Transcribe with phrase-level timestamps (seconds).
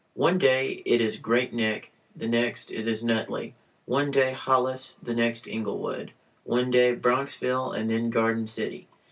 [0.15, 3.53] One day it is Great Neck, the next it is Nutley;
[3.85, 6.11] one day Hollis, the next Englewood;
[6.43, 8.87] one day Bronxville, and then Garden City.